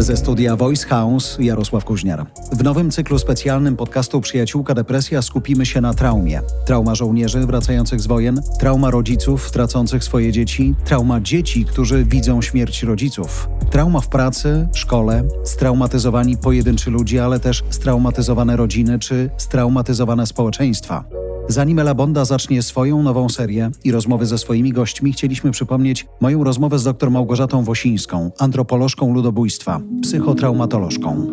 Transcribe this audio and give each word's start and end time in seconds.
Ze 0.00 0.16
studia 0.16 0.56
Voice 0.56 0.86
House 0.86 1.36
Jarosław 1.40 1.84
Kuźniar. 1.84 2.26
W 2.52 2.62
nowym 2.62 2.90
cyklu 2.90 3.18
specjalnym 3.18 3.76
podcastu 3.76 4.20
Przyjaciółka 4.20 4.74
Depresja 4.74 5.22
skupimy 5.22 5.66
się 5.66 5.80
na 5.80 5.94
traumie. 5.94 6.40
Trauma 6.66 6.94
żołnierzy 6.94 7.46
wracających 7.46 8.00
z 8.00 8.06
wojen, 8.06 8.40
trauma 8.58 8.90
rodziców 8.90 9.50
tracących 9.50 10.04
swoje 10.04 10.32
dzieci, 10.32 10.74
trauma 10.84 11.20
dzieci, 11.20 11.64
którzy 11.64 12.04
widzą 12.04 12.42
śmierć 12.42 12.82
rodziców, 12.82 13.48
trauma 13.70 14.00
w 14.00 14.08
pracy, 14.08 14.68
szkole, 14.74 15.22
straumatyzowani 15.44 16.36
pojedynczy 16.36 16.90
ludzie, 16.90 17.24
ale 17.24 17.40
też 17.40 17.62
straumatyzowane 17.70 18.56
rodziny 18.56 18.98
czy 18.98 19.30
straumatyzowane 19.36 20.26
społeczeństwa. 20.26 21.04
Zanim 21.50 21.78
Ela 21.78 21.94
Bonda 21.94 22.24
zacznie 22.24 22.62
swoją 22.62 23.02
nową 23.02 23.28
serię 23.28 23.70
i 23.84 23.92
rozmowy 23.92 24.26
ze 24.26 24.38
swoimi 24.38 24.72
gośćmi, 24.72 25.12
chcieliśmy 25.12 25.50
przypomnieć 25.50 26.06
moją 26.20 26.44
rozmowę 26.44 26.78
z 26.78 26.84
dr 26.84 27.10
Małgorzatą 27.10 27.64
Wosińską, 27.64 28.30
antropolożką 28.38 29.14
ludobójstwa, 29.14 29.80
psychotraumatolożką. 30.02 31.26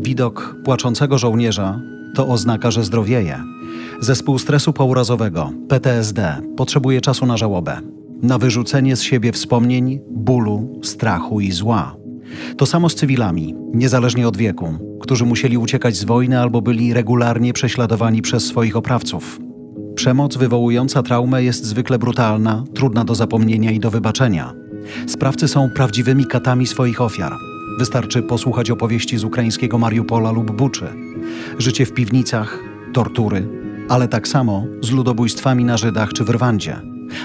Widok 0.00 0.56
płaczącego 0.64 1.18
żołnierza 1.18 1.80
to 2.14 2.28
oznaka, 2.28 2.70
że 2.70 2.84
zdrowieje. 2.84 3.42
Zespół 4.00 4.38
stresu 4.38 4.72
pourazowego, 4.72 5.50
PTSD, 5.68 6.36
potrzebuje 6.56 7.00
czasu 7.00 7.26
na 7.26 7.36
żałobę, 7.36 7.80
na 8.22 8.38
wyrzucenie 8.38 8.96
z 8.96 9.02
siebie 9.02 9.32
wspomnień, 9.32 10.00
bólu, 10.10 10.80
strachu 10.82 11.40
i 11.40 11.52
zła. 11.52 11.96
To 12.56 12.66
samo 12.66 12.88
z 12.88 12.94
cywilami, 12.94 13.54
niezależnie 13.74 14.28
od 14.28 14.36
wieku, 14.36 14.91
którzy 15.12 15.24
musieli 15.24 15.58
uciekać 15.58 15.96
z 15.96 16.04
wojny 16.04 16.40
albo 16.40 16.62
byli 16.62 16.94
regularnie 16.94 17.52
prześladowani 17.52 18.22
przez 18.22 18.46
swoich 18.46 18.76
oprawców. 18.76 19.40
Przemoc 19.94 20.36
wywołująca 20.36 21.02
traumę 21.02 21.42
jest 21.42 21.64
zwykle 21.64 21.98
brutalna, 21.98 22.64
trudna 22.74 23.04
do 23.04 23.14
zapomnienia 23.14 23.70
i 23.70 23.80
do 23.80 23.90
wybaczenia. 23.90 24.52
Sprawcy 25.06 25.48
są 25.48 25.70
prawdziwymi 25.70 26.26
katami 26.26 26.66
swoich 26.66 27.00
ofiar. 27.00 27.32
Wystarczy 27.78 28.22
posłuchać 28.22 28.70
opowieści 28.70 29.18
z 29.18 29.24
ukraińskiego 29.24 29.78
Mariupola 29.78 30.30
lub 30.30 30.50
Buczy. 30.50 30.88
Życie 31.58 31.86
w 31.86 31.92
piwnicach, 31.92 32.58
tortury, 32.92 33.48
ale 33.88 34.08
tak 34.08 34.28
samo 34.28 34.64
z 34.82 34.90
ludobójstwami 34.90 35.64
na 35.64 35.76
Żydach 35.76 36.12
czy 36.12 36.24
w 36.24 36.30
Rwandzie, 36.30 36.80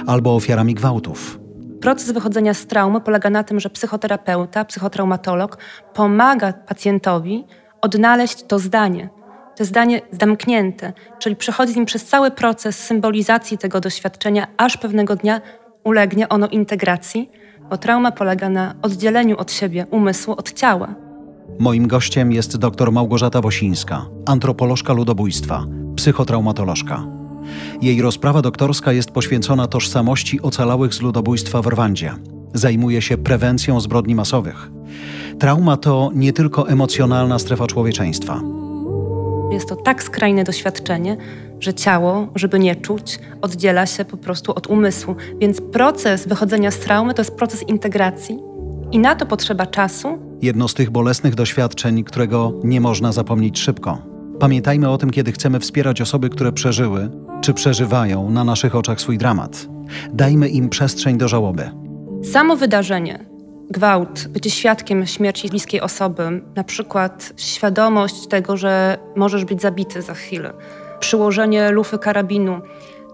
albo 0.08 0.36
ofiarami 0.36 0.76
gwałtów. 0.76 1.40
Proces 1.82 2.12
wychodzenia 2.12 2.54
z 2.54 2.66
traumy 2.66 3.02
polega 3.02 3.30
na 3.30 3.44
tym, 3.44 3.60
że 3.60 3.70
psychoterapeuta, 3.70 4.66
psychotraumatolog 4.66 5.58
pomaga 5.94 6.54
pacjentowi 6.54 7.46
odnaleźć 7.82 8.44
to 8.44 8.60
zdanie. 8.60 9.10
To 9.56 9.66
zdanie 9.66 10.02
zamknięte, 10.12 10.94
czyli 11.20 11.36
przechodzi 11.36 11.76
nim 11.76 11.86
przez 11.86 12.06
cały 12.06 12.32
proces 12.32 12.80
symbolizacji 12.80 13.58
tego 13.58 13.80
doświadczenia, 13.80 14.48
aż 14.58 14.78
pewnego 14.78 15.16
dnia 15.16 15.42
ulegnie 15.84 16.30
ono 16.30 16.48
integracji, 16.48 17.30
bo 17.70 17.78
trauma 17.78 18.12
polega 18.12 18.50
na 18.50 18.76
oddzieleniu 18.82 19.38
od 19.38 19.52
siebie 19.52 19.86
umysłu 19.92 20.34
od 20.34 20.54
ciała. 20.54 20.96
Moim 21.60 21.88
gościem 21.88 22.32
jest 22.32 22.58
dr 22.58 22.92
Małgorzata 22.92 23.42
Wosińska, 23.42 24.06
antropolożka 24.26 24.94
ludobójstwa, 24.94 25.66
psychotraumatolożka. 25.96 27.04
Jej 27.82 28.02
rozprawa 28.02 28.42
doktorska 28.42 28.94
jest 28.94 29.12
poświęcona 29.12 29.68
tożsamości 29.68 30.42
ocalałych 30.42 30.94
z 30.94 31.02
ludobójstwa 31.02 31.62
w 31.62 31.68
Rwandzie. 31.68 32.14
Zajmuje 32.54 33.02
się 33.02 33.18
prewencją 33.18 33.80
zbrodni 33.80 34.16
masowych. 34.16 34.72
Trauma 35.40 35.78
to 35.78 36.12
nie 36.16 36.34
tylko 36.34 36.70
emocjonalna 36.70 37.40
strefa 37.40 37.68
człowieczeństwa. 37.68 38.42
Jest 39.52 39.70
to 39.70 39.76
tak 39.76 40.04
skrajne 40.04 40.44
doświadczenie, 40.44 41.18
że 41.60 41.74
ciało, 41.74 42.28
żeby 42.36 42.60
nie 42.60 42.76
czuć, 42.76 43.20
oddziela 43.42 43.86
się 43.86 44.06
po 44.06 44.18
prostu 44.18 44.54
od 44.56 44.68
umysłu. 44.68 45.16
Więc 45.40 45.62
proces 45.62 46.28
wychodzenia 46.28 46.72
z 46.72 46.80
traumy 46.80 47.14
to 47.14 47.22
jest 47.22 47.36
proces 47.36 47.70
integracji 47.70 48.40
i 48.92 49.00
na 49.00 49.16
to 49.16 49.26
potrzeba 49.26 49.66
czasu. 49.66 50.18
Jedno 50.42 50.68
z 50.68 50.74
tych 50.74 50.90
bolesnych 50.90 51.36
doświadczeń, 51.36 52.04
którego 52.04 52.54
nie 52.64 52.82
można 52.82 53.12
zapomnieć 53.12 53.60
szybko. 53.60 53.98
Pamiętajmy 54.40 54.90
o 54.90 54.98
tym, 54.98 55.10
kiedy 55.10 55.32
chcemy 55.32 55.60
wspierać 55.60 56.02
osoby, 56.02 56.30
które 56.30 56.52
przeżyły 56.52 57.10
czy 57.42 57.54
przeżywają 57.54 58.30
na 58.30 58.44
naszych 58.44 58.76
oczach 58.76 59.02
swój 59.02 59.18
dramat. 59.18 59.68
Dajmy 60.14 60.50
im 60.50 60.70
przestrzeń 60.70 61.18
do 61.18 61.28
żałoby. 61.28 61.72
Samo 62.24 62.56
wydarzenie, 62.56 63.26
gwałt, 63.70 64.28
bycie 64.28 64.50
świadkiem 64.50 65.06
śmierci 65.06 65.50
bliskiej 65.50 65.82
osoby, 65.82 66.42
na 66.56 66.64
przykład 66.64 67.34
świadomość 67.38 68.28
tego, 68.28 68.58
że 68.58 68.98
możesz 69.16 69.46
być 69.46 69.62
zabity 69.62 70.02
za 70.02 70.14
chwilę, 70.14 70.54
przyłożenie 71.00 71.72
lufy 71.72 72.00
karabinu, 72.00 72.62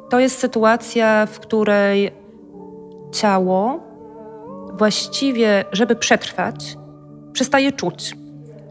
to 0.09 0.19
jest 0.19 0.39
sytuacja, 0.39 1.25
w 1.25 1.39
której 1.39 2.11
ciało 3.11 3.79
właściwie, 4.73 5.65
żeby 5.71 5.95
przetrwać, 5.95 6.77
przestaje 7.33 7.71
czuć. 7.71 8.15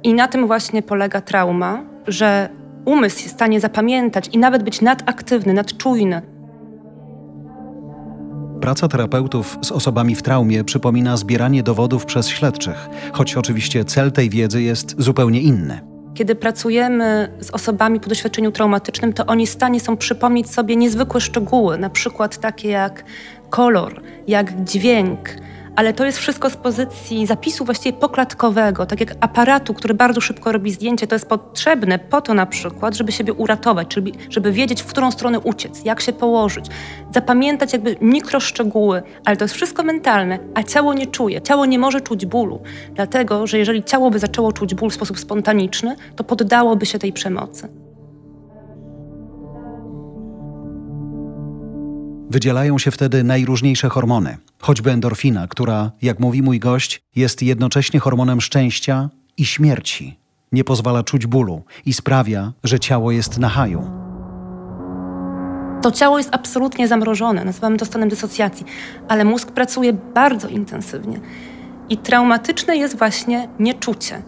I 0.02 0.14
na 0.14 0.28
tym 0.28 0.46
właśnie 0.46 0.82
polega 0.82 1.20
trauma, 1.20 1.84
że 2.06 2.48
umysł 2.84 3.16
jest 3.16 3.28
w 3.28 3.36
stanie 3.36 3.60
zapamiętać 3.60 4.28
i 4.32 4.38
nawet 4.38 4.62
być 4.62 4.80
nadaktywny, 4.80 5.52
nadczujny. 5.52 6.22
Praca 8.62 8.88
terapeutów 8.88 9.58
z 9.62 9.72
osobami 9.72 10.14
w 10.14 10.22
traumie 10.22 10.64
przypomina 10.64 11.16
zbieranie 11.16 11.62
dowodów 11.62 12.06
przez 12.06 12.28
śledczych, 12.28 12.88
choć 13.12 13.34
oczywiście 13.34 13.84
cel 13.84 14.12
tej 14.12 14.30
wiedzy 14.30 14.62
jest 14.62 14.94
zupełnie 14.98 15.40
inny. 15.40 15.80
Kiedy 16.14 16.34
pracujemy 16.34 17.32
z 17.40 17.50
osobami 17.50 18.00
po 18.00 18.08
doświadczeniu 18.08 18.52
traumatycznym, 18.52 19.12
to 19.12 19.26
oni 19.26 19.46
w 19.46 19.50
stanie 19.50 19.80
są 19.80 19.96
przypomnieć 19.96 20.50
sobie 20.50 20.76
niezwykłe 20.76 21.20
szczegóły, 21.20 21.78
na 21.78 21.90
przykład 21.90 22.38
takie 22.38 22.68
jak 22.68 23.04
kolor, 23.50 24.00
jak 24.26 24.64
dźwięk, 24.64 25.30
ale 25.76 25.92
to 25.92 26.04
jest 26.04 26.18
wszystko 26.18 26.50
z 26.50 26.56
pozycji 26.56 27.26
zapisu 27.26 27.64
właściwie 27.64 27.98
poklatkowego, 27.98 28.86
tak 28.86 29.00
jak 29.00 29.14
aparatu, 29.20 29.74
który 29.74 29.94
bardzo 29.94 30.20
szybko 30.20 30.52
robi 30.52 30.72
zdjęcie, 30.72 31.06
to 31.06 31.14
jest 31.14 31.28
potrzebne 31.28 31.98
po 31.98 32.20
to 32.20 32.34
na 32.34 32.46
przykład, 32.46 32.94
żeby 32.94 33.12
siebie 33.12 33.32
uratować, 33.32 33.88
czyli 33.88 34.14
żeby 34.30 34.52
wiedzieć, 34.52 34.82
w 34.82 34.86
którą 34.86 35.10
stronę 35.10 35.40
uciec, 35.40 35.84
jak 35.84 36.00
się 36.00 36.12
położyć, 36.12 36.66
zapamiętać 37.14 37.72
jakby 37.72 37.96
mikroszczegóły, 38.00 39.02
ale 39.24 39.36
to 39.36 39.44
jest 39.44 39.54
wszystko 39.54 39.82
mentalne, 39.82 40.38
a 40.54 40.62
ciało 40.62 40.94
nie 40.94 41.06
czuje, 41.06 41.42
ciało 41.42 41.66
nie 41.66 41.78
może 41.78 42.00
czuć 42.00 42.26
bólu, 42.26 42.62
dlatego, 42.94 43.46
że 43.46 43.58
jeżeli 43.58 43.84
ciało 43.84 44.10
by 44.10 44.18
zaczęło 44.18 44.52
czuć 44.52 44.74
ból 44.74 44.90
w 44.90 44.94
sposób 44.94 45.18
spontaniczny, 45.18 45.96
to 46.16 46.24
poddałoby 46.24 46.86
się 46.86 46.98
tej 46.98 47.12
przemocy. 47.12 47.91
Wydzielają 52.32 52.78
się 52.78 52.90
wtedy 52.90 53.24
najróżniejsze 53.24 53.88
hormony, 53.88 54.36
choćby 54.60 54.90
endorfina, 54.90 55.46
która, 55.48 55.90
jak 56.02 56.20
mówi 56.20 56.42
mój 56.42 56.58
gość, 56.58 57.02
jest 57.16 57.42
jednocześnie 57.42 58.00
hormonem 58.00 58.40
szczęścia 58.40 59.10
i 59.36 59.44
śmierci. 59.44 60.18
Nie 60.52 60.64
pozwala 60.64 61.02
czuć 61.02 61.26
bólu 61.26 61.62
i 61.86 61.92
sprawia, 61.92 62.52
że 62.64 62.80
ciało 62.80 63.10
jest 63.12 63.38
na 63.38 63.48
haju. 63.48 63.90
To 65.82 65.90
ciało 65.90 66.18
jest 66.18 66.34
absolutnie 66.34 66.88
zamrożone, 66.88 67.44
nazywamy 67.44 67.76
to 67.76 67.84
stanem 67.84 68.08
dysocjacji, 68.08 68.66
ale 69.08 69.24
mózg 69.24 69.50
pracuje 69.50 69.92
bardzo 69.92 70.48
intensywnie. 70.48 71.20
I 71.88 71.96
traumatyczne 71.96 72.76
jest 72.76 72.98
właśnie 72.98 73.48
nieczucie. 73.58 74.22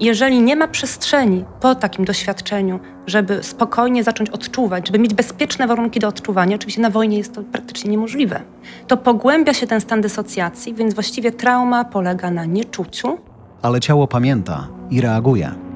Jeżeli 0.00 0.42
nie 0.42 0.56
ma 0.56 0.68
przestrzeni 0.68 1.44
po 1.60 1.74
takim 1.74 2.04
doświadczeniu, 2.04 2.80
żeby 3.06 3.42
spokojnie 3.42 4.04
zacząć 4.04 4.30
odczuwać, 4.30 4.86
żeby 4.86 4.98
mieć 4.98 5.14
bezpieczne 5.14 5.66
warunki 5.66 6.00
do 6.00 6.08
odczuwania, 6.08 6.56
oczywiście 6.56 6.82
na 6.82 6.90
wojnie 6.90 7.18
jest 7.18 7.34
to 7.34 7.42
praktycznie 7.42 7.90
niemożliwe, 7.90 8.40
to 8.86 8.96
pogłębia 8.96 9.54
się 9.54 9.66
ten 9.66 9.80
stan 9.80 10.00
dysocjacji, 10.00 10.74
więc 10.74 10.94
właściwie 10.94 11.32
trauma 11.32 11.84
polega 11.84 12.30
na 12.30 12.44
nieczuciu. 12.44 13.18
Ale 13.62 13.80
ciało 13.80 14.06
pamięta 14.06 14.68
i 14.90 15.00
reaguje. 15.00 15.69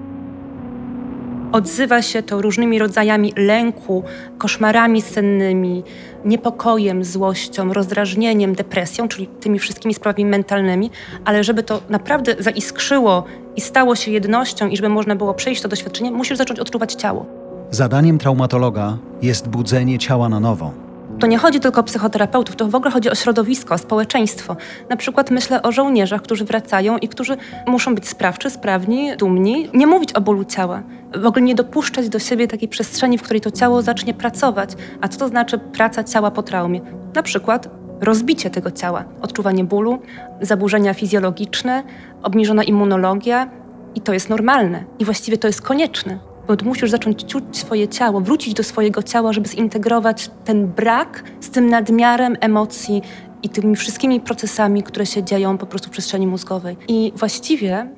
Odzywa 1.54 2.02
się 2.02 2.22
to 2.22 2.42
różnymi 2.42 2.78
rodzajami 2.78 3.32
lęku, 3.36 4.02
koszmarami 4.38 5.02
sennymi, 5.02 5.82
niepokojem, 6.24 7.04
złością, 7.04 7.72
rozdrażnieniem, 7.72 8.54
depresją, 8.54 9.08
czyli 9.08 9.26
tymi 9.26 9.58
wszystkimi 9.58 9.94
sprawami 9.94 10.24
mentalnymi, 10.24 10.90
ale 11.24 11.44
żeby 11.44 11.62
to 11.62 11.80
naprawdę 11.88 12.36
zaiskrzyło 12.38 13.24
i 13.56 13.60
stało 13.60 13.96
się 13.96 14.10
jednością 14.10 14.68
i 14.68 14.76
żeby 14.76 14.88
można 14.88 15.16
było 15.16 15.34
przejść 15.34 15.62
to 15.62 15.68
doświadczenie, 15.68 16.10
musisz 16.10 16.38
zacząć 16.38 16.60
odczuwać 16.60 16.92
ciało. 16.92 17.26
Zadaniem 17.70 18.18
traumatologa 18.18 18.98
jest 19.22 19.48
budzenie 19.48 19.98
ciała 19.98 20.28
na 20.28 20.40
nowo. 20.40 20.83
To 21.20 21.26
nie 21.26 21.38
chodzi 21.38 21.60
tylko 21.60 21.80
o 21.80 21.84
psychoterapeutów, 21.84 22.56
to 22.56 22.68
w 22.68 22.74
ogóle 22.74 22.90
chodzi 22.90 23.10
o 23.10 23.14
środowisko, 23.14 23.74
o 23.74 23.78
społeczeństwo. 23.78 24.56
Na 24.88 24.96
przykład 24.96 25.30
myślę 25.30 25.62
o 25.62 25.72
żołnierzach, 25.72 26.22
którzy 26.22 26.44
wracają 26.44 26.98
i 26.98 27.08
którzy 27.08 27.36
muszą 27.66 27.94
być 27.94 28.08
sprawczy, 28.08 28.50
sprawni, 28.50 29.16
dumni, 29.16 29.70
nie 29.74 29.86
mówić 29.86 30.12
o 30.12 30.20
bólu 30.20 30.44
ciała, 30.44 30.82
w 31.16 31.26
ogóle 31.26 31.42
nie 31.42 31.54
dopuszczać 31.54 32.08
do 32.08 32.18
siebie 32.18 32.48
takiej 32.48 32.68
przestrzeni, 32.68 33.18
w 33.18 33.22
której 33.22 33.40
to 33.40 33.50
ciało 33.50 33.82
zacznie 33.82 34.14
pracować. 34.14 34.70
A 35.00 35.08
co 35.08 35.18
to 35.18 35.28
znaczy 35.28 35.58
praca 35.58 36.04
ciała 36.04 36.30
po 36.30 36.42
traumie? 36.42 36.80
Na 37.14 37.22
przykład 37.22 37.68
rozbicie 38.00 38.50
tego 38.50 38.70
ciała, 38.70 39.04
odczuwanie 39.22 39.64
bólu, 39.64 39.98
zaburzenia 40.40 40.94
fizjologiczne, 40.94 41.82
obniżona 42.22 42.62
immunologia 42.64 43.50
i 43.94 44.00
to 44.00 44.12
jest 44.12 44.30
normalne 44.30 44.84
i 44.98 45.04
właściwie 45.04 45.38
to 45.38 45.46
jest 45.46 45.62
konieczne. 45.62 46.33
Bo 46.48 46.54
musisz 46.64 46.90
zacząć 46.90 47.24
czuć 47.24 47.44
swoje 47.52 47.88
ciało, 47.88 48.20
wrócić 48.20 48.54
do 48.54 48.62
swojego 48.62 49.02
ciała, 49.02 49.32
żeby 49.32 49.48
zintegrować 49.48 50.30
ten 50.44 50.66
brak 50.66 51.24
z 51.40 51.50
tym 51.50 51.70
nadmiarem 51.70 52.36
emocji 52.40 53.02
i 53.42 53.48
tymi 53.48 53.76
wszystkimi 53.76 54.20
procesami, 54.20 54.82
które 54.82 55.06
się 55.06 55.22
dzieją 55.22 55.58
po 55.58 55.66
prostu 55.66 55.88
w 55.88 55.92
przestrzeni 55.92 56.26
mózgowej. 56.26 56.76
I 56.88 57.12
właściwie 57.16 57.88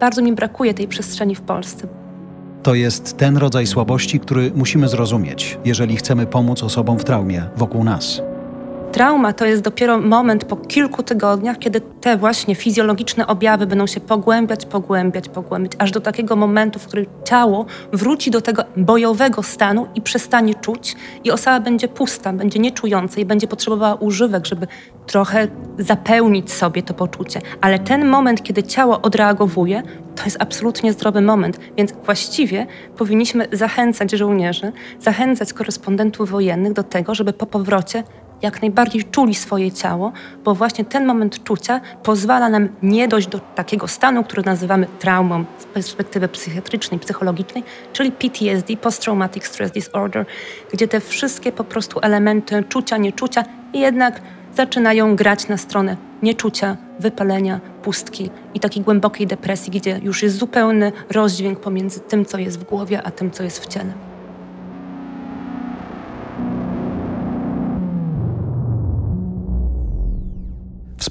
bardzo 0.00 0.22
mi 0.22 0.32
brakuje 0.32 0.74
tej 0.74 0.88
przestrzeni 0.88 1.34
w 1.34 1.40
Polsce. 1.40 1.88
To 2.62 2.74
jest 2.74 3.16
ten 3.16 3.36
rodzaj 3.36 3.66
słabości, 3.66 4.20
który 4.20 4.52
musimy 4.54 4.88
zrozumieć, 4.88 5.58
jeżeli 5.64 5.96
chcemy 5.96 6.26
pomóc 6.26 6.62
osobom 6.62 6.98
w 6.98 7.04
traumie 7.04 7.42
wokół 7.56 7.84
nas. 7.84 8.22
Trauma 8.96 9.32
to 9.32 9.46
jest 9.46 9.62
dopiero 9.62 9.98
moment 9.98 10.44
po 10.44 10.56
kilku 10.56 11.02
tygodniach, 11.02 11.58
kiedy 11.58 11.80
te 11.80 12.16
właśnie 12.16 12.54
fizjologiczne 12.54 13.26
objawy 13.26 13.66
będą 13.66 13.86
się 13.86 14.00
pogłębiać, 14.00 14.66
pogłębiać, 14.66 15.28
pogłębiać, 15.28 15.72
aż 15.78 15.90
do 15.90 16.00
takiego 16.00 16.36
momentu, 16.36 16.78
w 16.78 16.86
którym 16.86 17.06
ciało 17.24 17.66
wróci 17.92 18.30
do 18.30 18.40
tego 18.40 18.64
bojowego 18.76 19.42
stanu 19.42 19.86
i 19.94 20.00
przestanie 20.00 20.54
czuć, 20.54 20.96
i 21.24 21.30
osoba 21.30 21.60
będzie 21.60 21.88
pusta, 21.88 22.32
będzie 22.32 22.58
nieczująca 22.58 23.20
i 23.20 23.24
będzie 23.24 23.46
potrzebowała 23.46 23.94
używek, 23.94 24.46
żeby 24.46 24.66
trochę 25.06 25.48
zapełnić 25.78 26.52
sobie 26.52 26.82
to 26.82 26.94
poczucie. 26.94 27.40
Ale 27.60 27.78
ten 27.78 28.08
moment, 28.08 28.42
kiedy 28.42 28.62
ciało 28.62 29.02
odreagowuje, 29.02 29.82
to 30.14 30.24
jest 30.24 30.36
absolutnie 30.40 30.92
zdrowy 30.92 31.20
moment. 31.20 31.60
Więc 31.76 31.92
właściwie 32.04 32.66
powinniśmy 32.96 33.48
zachęcać 33.52 34.10
żołnierzy, 34.10 34.72
zachęcać 35.00 35.52
korespondentów 35.52 36.30
wojennych 36.30 36.72
do 36.72 36.82
tego, 36.82 37.14
żeby 37.14 37.32
po 37.32 37.46
powrocie 37.46 38.04
jak 38.46 38.62
najbardziej 38.62 39.04
czuli 39.04 39.34
swoje 39.34 39.72
ciało, 39.72 40.12
bo 40.44 40.54
właśnie 40.54 40.84
ten 40.84 41.06
moment 41.06 41.44
czucia 41.44 41.80
pozwala 42.02 42.48
nam 42.48 42.68
nie 42.82 43.08
dojść 43.08 43.28
do 43.28 43.38
takiego 43.38 43.88
stanu, 43.88 44.24
który 44.24 44.42
nazywamy 44.42 44.86
traumą 44.98 45.44
z 45.58 45.64
perspektywy 45.64 46.28
psychiatrycznej, 46.28 47.00
psychologicznej, 47.00 47.64
czyli 47.92 48.12
PTSD, 48.12 48.76
Post-Traumatic 48.76 49.44
Stress 49.44 49.70
Disorder, 49.70 50.26
gdzie 50.72 50.88
te 50.88 51.00
wszystkie 51.00 51.52
po 51.52 51.64
prostu 51.64 52.00
elementy 52.02 52.64
czucia, 52.68 52.96
nieczucia 52.96 53.44
jednak 53.74 54.20
zaczynają 54.54 55.16
grać 55.16 55.48
na 55.48 55.56
stronę 55.56 55.96
nieczucia, 56.22 56.76
wypalenia, 57.00 57.60
pustki 57.82 58.30
i 58.54 58.60
takiej 58.60 58.82
głębokiej 58.82 59.26
depresji, 59.26 59.70
gdzie 59.70 60.00
już 60.02 60.22
jest 60.22 60.36
zupełny 60.36 60.92
rozdźwięk 61.10 61.60
pomiędzy 61.60 62.00
tym, 62.00 62.24
co 62.24 62.38
jest 62.38 62.60
w 62.60 62.64
głowie, 62.64 63.02
a 63.02 63.10
tym, 63.10 63.30
co 63.30 63.42
jest 63.42 63.64
w 63.64 63.66
ciele. 63.66 64.15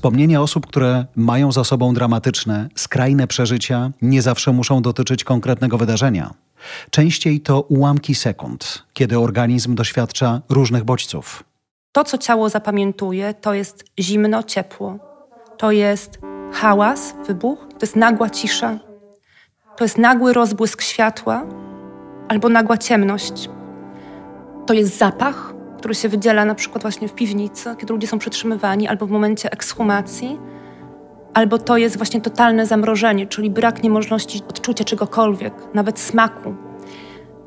Wspomnienia 0.06 0.42
osób, 0.42 0.68
które 0.68 1.06
mają 1.16 1.52
za 1.52 1.63
sobą 1.63 1.94
dramatyczne, 1.94 2.69
skrajne 2.75 3.28
przeżycia, 3.28 3.92
nie 4.02 4.22
zawsze 4.22 4.52
muszą 4.52 4.81
dotyczyć 4.81 5.24
konkretnego 5.24 5.78
wydarzenia. 5.78 6.34
Częściej 6.90 7.42
to 7.42 7.62
ułamki 7.62 8.16
sekund, 8.16 8.84
kiedy 8.94 9.19
organizm 9.19 9.75
doświadcza 9.75 10.42
różnych 10.50 10.84
bodźców. 10.84 11.44
To, 11.92 12.04
co 12.04 12.18
ciało 12.18 12.50
zapamiętuje, 12.50 13.34
to 13.34 13.54
jest 13.54 13.86
zimno, 14.00 14.44
ciepło, 14.44 15.00
to 15.57 15.72
jest 15.72 16.19
hałas, 16.54 17.16
wybuch, 17.28 17.68
to 17.69 17.80
jest 17.81 17.96
nagła 17.96 18.30
cisza, 18.30 18.80
to 19.78 19.84
jest 19.84 19.98
nagły 19.98 20.34
rozbłysk 20.34 20.81
światła 20.81 21.46
albo 22.28 22.50
nagła 22.50 22.78
ciemność. 22.78 23.50
To 24.66 24.74
jest 24.74 24.98
zapach, 24.98 25.55
który 25.86 25.96
się 25.96 26.10
wydziela 26.10 26.46
na 26.46 26.56
przykład 26.56 26.82
właśnie 26.82 27.08
w 27.08 27.14
piwnicy, 27.14 27.76
kiedy 27.80 27.94
ludzie 27.94 28.08
są 28.08 28.20
przetrzymywani, 28.20 28.88
albo 28.88 29.06
w 29.06 29.12
momencie 29.12 29.52
ekshumacji, 29.52 30.40
albo 31.34 31.58
to 31.58 31.78
jest 31.78 31.98
właśnie 31.98 32.22
totalne 32.22 32.66
zamrożenie, 32.66 33.28
czyli 33.28 33.50
brak 33.50 33.84
niemożności 33.84 34.42
odczucia 34.50 34.84
czegokolwiek, 34.84 35.54
nawet 35.74 36.00
smaku. 36.00 36.56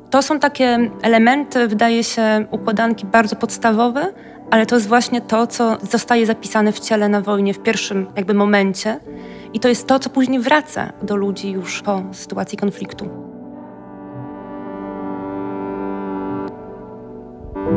To 0.09 0.21
są 0.21 0.39
takie 0.39 0.91
elementy, 1.01 1.67
wydaje 1.67 2.03
się, 2.03 2.45
układanki 2.51 3.05
bardzo 3.05 3.35
podstawowe, 3.35 4.13
ale 4.51 4.65
to 4.65 4.75
jest 4.75 4.87
właśnie 4.87 5.21
to, 5.21 5.47
co 5.47 5.77
zostaje 5.91 6.25
zapisane 6.25 6.71
w 6.71 6.79
ciele 6.79 7.09
na 7.09 7.21
wojnie 7.21 7.53
w 7.53 7.59
pierwszym 7.59 8.07
jakby 8.15 8.33
momencie. 8.33 8.99
I 9.53 9.59
to 9.59 9.69
jest 9.69 9.87
to, 9.87 9.99
co 9.99 10.09
później 10.09 10.39
wraca 10.39 10.93
do 11.01 11.15
ludzi 11.15 11.51
już 11.51 11.81
po 11.81 12.03
sytuacji 12.11 12.57
konfliktu. 12.57 13.28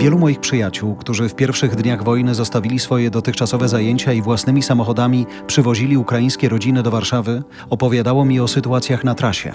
Wielu 0.02 0.19
moich 0.19 0.40
przyjaciół, 0.40 0.94
którzy 0.94 1.28
w 1.28 1.34
pierwszych 1.34 1.76
dniach 1.76 2.04
wojny 2.04 2.34
zostawili 2.34 2.78
swoje 2.78 3.10
dotychczasowe 3.10 3.69
zajęcia 3.69 4.12
i 4.12 4.22
własnymi 4.22 4.62
samochodami 4.62 5.26
przywozili 5.46 5.96
ukraińskie 5.96 6.49
rodziny 6.49 6.82
do 6.82 6.90
Warszawy, 6.90 7.43
opowiadało 7.70 8.25
mi 8.25 8.40
o 8.40 8.49
sytuacjach 8.49 9.04
na 9.04 9.14
trasie. 9.14 9.52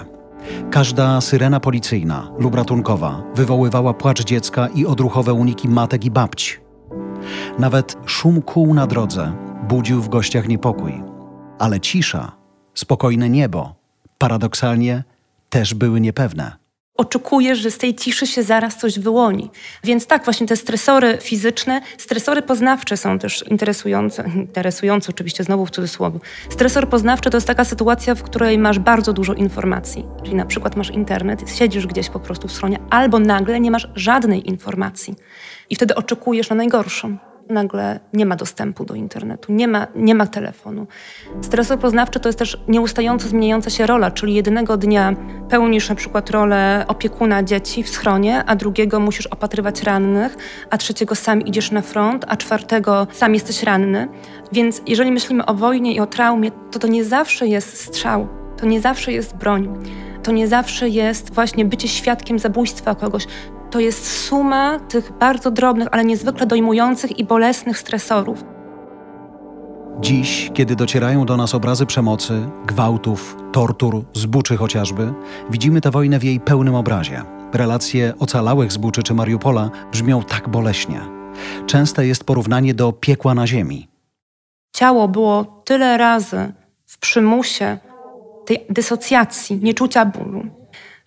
Każda 0.70 1.20
syrena 1.20 1.60
policyjna 1.60 2.32
lub 2.38 2.54
ratunkowa 2.54 3.22
wywoływała 3.34 3.94
płacz 3.94 4.24
dziecka 4.24 4.68
i 4.68 4.86
odruchowe 4.86 5.32
uniki 5.32 5.68
matek 5.68 6.04
i 6.04 6.10
babci. 6.10 6.56
Nawet 7.58 7.96
szum 8.06 8.42
kół 8.42 8.74
na 8.74 8.86
drodze 8.86 9.32
budził 9.68 10.02
w 10.02 10.08
gościach 10.08 10.48
niepokój. 10.48 11.02
Ale 11.58 11.80
cisza, 11.80 12.32
spokojne 12.74 13.30
niebo, 13.30 13.74
paradoksalnie 14.18 15.04
też 15.50 15.74
były 15.74 16.00
niepewne 16.00 16.67
oczekujesz, 16.98 17.58
że 17.58 17.70
z 17.70 17.78
tej 17.78 17.94
ciszy 17.94 18.26
się 18.26 18.42
zaraz 18.42 18.76
coś 18.76 18.98
wyłoni. 18.98 19.50
Więc 19.84 20.06
tak, 20.06 20.24
właśnie 20.24 20.46
te 20.46 20.56
stresory 20.56 21.18
fizyczne, 21.20 21.80
stresory 21.98 22.42
poznawcze 22.42 22.96
są 22.96 23.18
też 23.18 23.44
interesujące, 23.50 24.30
interesujące 24.34 25.10
oczywiście 25.10 25.44
znowu 25.44 25.66
w 25.66 25.70
cudzysłowie. 25.70 26.18
Stresor 26.50 26.88
poznawczy 26.88 27.30
to 27.30 27.36
jest 27.36 27.46
taka 27.46 27.64
sytuacja, 27.64 28.14
w 28.14 28.22
której 28.22 28.58
masz 28.58 28.78
bardzo 28.78 29.12
dużo 29.12 29.34
informacji. 29.34 30.04
Czyli 30.22 30.34
na 30.34 30.46
przykład 30.46 30.76
masz 30.76 30.90
internet, 30.90 31.50
siedzisz 31.50 31.86
gdzieś 31.86 32.08
po 32.08 32.20
prostu 32.20 32.48
w 32.48 32.52
stronie, 32.52 32.78
albo 32.90 33.18
nagle 33.18 33.60
nie 33.60 33.70
masz 33.70 33.88
żadnej 33.94 34.48
informacji. 34.48 35.14
I 35.70 35.76
wtedy 35.76 35.94
oczekujesz 35.94 36.50
na 36.50 36.56
najgorszą 36.56 37.27
nagle 37.50 38.00
nie 38.12 38.26
ma 38.26 38.36
dostępu 38.36 38.84
do 38.84 38.94
internetu, 38.94 39.52
nie 39.52 39.68
ma, 39.68 39.86
nie 39.96 40.14
ma 40.14 40.26
telefonu. 40.26 40.86
Stresor 41.40 41.78
poznawczy 41.78 42.20
to 42.20 42.28
jest 42.28 42.38
też 42.38 42.58
nieustająco 42.68 43.28
zmieniająca 43.28 43.70
się 43.70 43.86
rola, 43.86 44.10
czyli 44.10 44.34
jednego 44.34 44.76
dnia 44.76 45.14
pełnisz 45.48 45.88
na 45.88 45.94
przykład 45.94 46.30
rolę 46.30 46.84
opiekuna 46.88 47.42
dzieci 47.42 47.82
w 47.82 47.88
schronie, 47.88 48.44
a 48.46 48.56
drugiego 48.56 49.00
musisz 49.00 49.26
opatrywać 49.26 49.82
rannych, 49.82 50.36
a 50.70 50.78
trzeciego 50.78 51.14
sam 51.14 51.40
idziesz 51.40 51.70
na 51.70 51.82
front, 51.82 52.24
a 52.28 52.36
czwartego 52.36 53.06
sam 53.12 53.34
jesteś 53.34 53.62
ranny. 53.62 54.08
Więc 54.52 54.82
jeżeli 54.86 55.12
myślimy 55.12 55.46
o 55.46 55.54
wojnie 55.54 55.94
i 55.94 56.00
o 56.00 56.06
traumie, 56.06 56.50
to 56.70 56.78
to 56.78 56.88
nie 56.88 57.04
zawsze 57.04 57.46
jest 57.46 57.80
strzał, 57.80 58.28
to 58.56 58.66
nie 58.66 58.80
zawsze 58.80 59.12
jest 59.12 59.36
broń 59.36 59.78
to 60.22 60.32
nie 60.32 60.48
zawsze 60.48 60.88
jest 60.88 61.34
właśnie 61.34 61.64
bycie 61.64 61.88
świadkiem 61.88 62.38
zabójstwa 62.38 62.94
kogoś 62.94 63.26
to 63.70 63.80
jest 63.80 64.06
suma 64.26 64.80
tych 64.80 65.12
bardzo 65.12 65.50
drobnych, 65.50 65.88
ale 65.90 66.04
niezwykle 66.04 66.46
dojmujących 66.46 67.18
i 67.18 67.24
bolesnych 67.24 67.78
stresorów. 67.78 68.44
Dziś, 70.00 70.50
kiedy 70.54 70.76
docierają 70.76 71.26
do 71.26 71.36
nas 71.36 71.54
obrazy 71.54 71.86
przemocy, 71.86 72.48
gwałtów, 72.66 73.36
tortur, 73.52 74.04
zbuczy 74.14 74.56
chociażby, 74.56 75.12
widzimy 75.50 75.80
tę 75.80 75.90
wojnę 75.90 76.18
w 76.18 76.24
jej 76.24 76.40
pełnym 76.40 76.74
obrazie. 76.74 77.22
Relacje 77.52 78.12
ocalałych 78.18 78.72
zbuczy 78.72 79.02
czy 79.02 79.14
Mariupola 79.14 79.70
brzmią 79.92 80.22
tak 80.22 80.48
boleśnie. 80.48 81.00
Częste 81.66 82.06
jest 82.06 82.24
porównanie 82.24 82.74
do 82.74 82.92
piekła 82.92 83.34
na 83.34 83.46
ziemi. 83.46 83.88
Ciało 84.72 85.08
było 85.08 85.62
tyle 85.64 85.98
razy 85.98 86.52
w 86.86 86.98
przymusie 86.98 87.78
tej 88.46 88.66
dysocjacji, 88.70 89.60
nieczucia 89.62 90.04
bólu, 90.04 90.42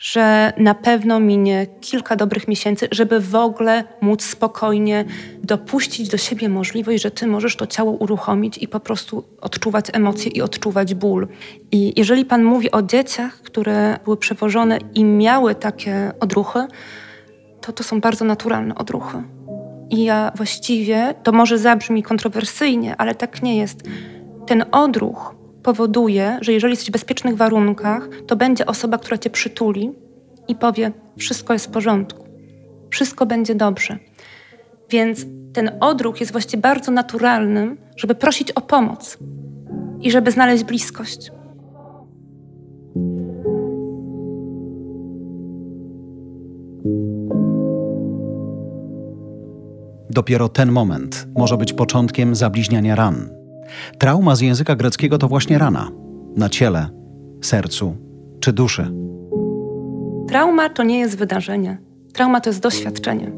że 0.01 0.53
na 0.57 0.75
pewno 0.75 1.19
minie 1.19 1.67
kilka 1.81 2.15
dobrych 2.15 2.47
miesięcy, 2.47 2.87
żeby 2.91 3.19
w 3.19 3.35
ogóle 3.35 3.83
móc 4.01 4.23
spokojnie 4.23 5.05
dopuścić 5.43 6.09
do 6.09 6.17
siebie 6.17 6.49
możliwość, 6.49 7.03
że 7.03 7.11
ty 7.11 7.27
możesz 7.27 7.55
to 7.55 7.67
ciało 7.67 7.91
uruchomić 7.91 8.57
i 8.57 8.67
po 8.67 8.79
prostu 8.79 9.23
odczuwać 9.41 9.85
emocje 9.93 10.31
i 10.31 10.41
odczuwać 10.41 10.93
ból. 10.93 11.27
I 11.71 11.93
jeżeli 11.99 12.25
pan 12.25 12.43
mówi 12.43 12.71
o 12.71 12.81
dzieciach, 12.81 13.33
które 13.41 13.99
były 14.03 14.17
przewożone 14.17 14.77
i 14.93 15.03
miały 15.03 15.55
takie 15.55 16.11
odruchy, 16.19 16.67
to 17.61 17.73
to 17.73 17.83
są 17.83 18.01
bardzo 18.01 18.25
naturalne 18.25 18.75
odruchy. 18.75 19.23
I 19.89 20.03
ja 20.03 20.31
właściwie, 20.35 21.13
to 21.23 21.31
może 21.31 21.57
zabrzmi 21.57 22.03
kontrowersyjnie, 22.03 22.95
ale 22.97 23.15
tak 23.15 23.43
nie 23.43 23.57
jest. 23.57 23.81
Ten 24.47 24.65
odruch 24.71 25.40
powoduje, 25.63 26.37
że 26.41 26.53
jeżeli 26.53 26.71
jesteś 26.71 26.89
w 26.89 26.91
bezpiecznych 26.91 27.37
warunkach, 27.37 28.09
to 28.27 28.35
będzie 28.35 28.65
osoba, 28.65 28.97
która 28.97 29.17
cię 29.17 29.29
przytuli 29.29 29.91
i 30.47 30.55
powie: 30.55 30.91
Wszystko 31.17 31.53
jest 31.53 31.65
w 31.67 31.71
porządku, 31.71 32.25
wszystko 32.89 33.25
będzie 33.25 33.55
dobrze. 33.55 33.97
Więc 34.89 35.25
ten 35.53 35.71
odruch 35.79 36.19
jest 36.19 36.31
właściwie 36.31 36.61
bardzo 36.61 36.91
naturalnym, 36.91 37.77
żeby 37.95 38.15
prosić 38.15 38.51
o 38.51 38.61
pomoc 38.61 39.17
i 40.01 40.11
żeby 40.11 40.31
znaleźć 40.31 40.63
bliskość. 40.63 41.31
Dopiero 50.09 50.49
ten 50.49 50.71
moment 50.71 51.27
może 51.37 51.57
być 51.57 51.73
początkiem 51.73 52.35
zabliźniania 52.35 52.95
ran 52.95 53.40
Trauma 53.97 54.35
z 54.35 54.41
języka 54.41 54.75
greckiego 54.75 55.17
to 55.17 55.27
właśnie 55.27 55.57
rana 55.57 55.91
na 56.35 56.49
ciele, 56.49 56.89
sercu 57.41 57.95
czy 58.39 58.53
duszy. 58.53 58.91
Trauma 60.27 60.69
to 60.69 60.83
nie 60.83 60.99
jest 60.99 61.17
wydarzenie. 61.17 61.77
Trauma 62.13 62.41
to 62.41 62.49
jest 62.49 62.61
doświadczenie. 62.61 63.31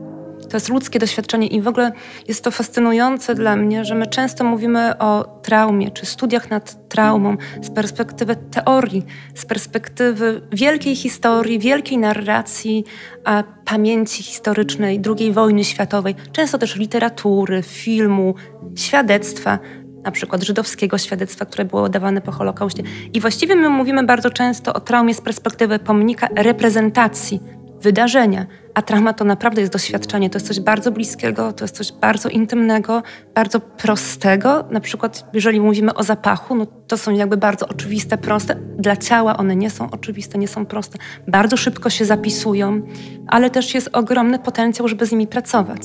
To 0.50 0.58
jest 0.58 0.70
ludzkie 0.70 1.00
doświadczenie 1.00 1.48
i 1.48 1.62
w 1.62 1.68
ogóle 1.68 1.92
jest 2.28 2.44
to 2.44 2.52
fascynujące 2.52 3.36
dla 3.36 3.56
mnie, 3.56 3.86
że 3.86 3.96
my 3.96 4.08
często 4.08 4.44
mówimy 4.44 4.98
o 4.98 5.40
traumie 5.42 5.92
czy 5.92 6.06
studiach 6.06 6.50
nad 6.50 6.90
traumą 6.90 7.38
z 7.62 7.70
perspektywy 7.70 8.36
teorii, 8.36 9.06
z 9.36 9.46
perspektywy 9.46 10.42
wielkiej 10.52 10.96
historii, 10.96 11.60
wielkiej 11.60 11.98
narracji, 11.98 12.84
a 13.26 13.44
pamięci 13.66 14.24
historycznej 14.24 15.02
II 15.20 15.32
wojny 15.32 15.64
światowej, 15.64 16.16
często 16.32 16.58
też 16.58 16.76
literatury, 16.76 17.64
filmu, 17.64 18.36
świadectwa 18.76 19.60
na 20.04 20.12
przykład 20.12 20.44
żydowskiego 20.44 20.98
świadectwa, 20.98 21.46
które 21.46 21.66
było 21.66 21.90
dawane 21.90 22.22
po 22.22 22.32
Holokauście. 22.32 22.84
I 23.14 23.20
właściwie 23.20 23.56
my 23.56 23.70
mówimy 23.70 24.04
bardzo 24.04 24.30
często 24.30 24.74
o 24.74 24.80
traumie 24.80 25.14
z 25.14 25.22
perspektywy 25.22 25.80
pomnika 25.80 26.28
reprezentacji 26.36 27.40
wydarzenia, 27.84 28.46
a 28.74 28.82
trauma 28.82 29.14
to 29.14 29.26
naprawdę 29.26 29.62
jest 29.62 29.74
doświadczenie, 29.74 30.30
to 30.30 30.36
jest 30.36 30.48
coś 30.48 30.60
bardzo 30.60 30.92
bliskiego, 30.92 31.54
to 31.54 31.64
jest 31.64 31.76
coś 31.76 31.92
bardzo 31.92 32.30
intymnego, 32.30 33.04
bardzo 33.36 33.60
prostego. 33.60 34.66
Na 34.72 34.80
przykład, 34.80 35.26
jeżeli 35.34 35.60
mówimy 35.60 35.94
o 35.94 36.04
zapachu, 36.04 36.56
no 36.56 36.66
to 36.66 36.98
są 36.98 37.12
jakby 37.12 37.38
bardzo 37.38 37.68
oczywiste, 37.68 38.18
proste. 38.18 38.56
Dla 38.56 38.98
ciała 38.98 39.38
one 39.38 39.56
nie 39.56 39.70
są 39.70 39.92
oczywiste, 39.92 40.38
nie 40.38 40.48
są 40.48 40.66
proste. 40.66 41.00
Bardzo 41.28 41.58
szybko 41.58 41.90
się 41.90 42.06
zapisują, 42.06 42.82
ale 43.28 43.50
też 43.50 43.76
jest 43.76 43.90
ogromny 43.94 44.40
potencjał, 44.40 44.88
żeby 44.88 45.06
z 45.06 45.12
nimi 45.12 45.28
pracować. 45.28 45.82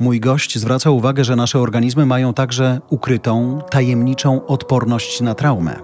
Mój 0.00 0.20
gość 0.20 0.58
zwraca 0.58 0.90
uwagę, 0.90 1.24
że 1.24 1.36
nasze 1.36 1.58
organizmy 1.58 2.06
mają 2.06 2.34
także 2.34 2.80
ukrytą, 2.90 3.58
tajemniczą 3.70 4.46
odporność 4.46 5.20
na 5.20 5.34
traumę. 5.34 5.76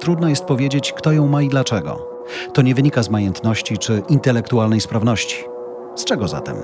Trudno 0.00 0.28
jest 0.28 0.44
powiedzieć, 0.44 0.92
kto 0.92 1.12
ją 1.12 1.28
ma 1.28 1.42
i 1.42 1.48
dlaczego. 1.48 2.08
To 2.54 2.62
nie 2.62 2.74
wynika 2.74 3.02
z 3.02 3.10
majętności 3.10 3.78
czy 3.78 4.02
intelektualnej 4.08 4.80
sprawności. 4.80 5.44
Z 5.94 6.04
czego 6.04 6.28
zatem? 6.28 6.56